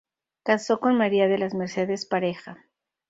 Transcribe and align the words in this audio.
Casó 0.41 0.79
con 0.79 0.97
María 0.97 1.27
de 1.27 1.37
las 1.37 1.53
Mercedes 1.53 2.07
Pareja. 2.07 2.57